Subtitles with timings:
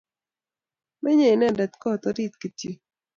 [1.03, 2.71] Menyei inendet kot orit kityo